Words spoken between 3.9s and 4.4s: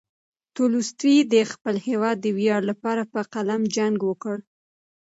وکړ.